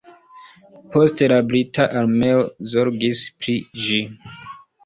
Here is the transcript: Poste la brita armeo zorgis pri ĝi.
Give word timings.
Poste 0.95 1.27
la 1.33 1.37
brita 1.51 1.87
armeo 2.01 2.41
zorgis 2.73 3.23
pri 3.39 3.57
ĝi. 3.85 4.01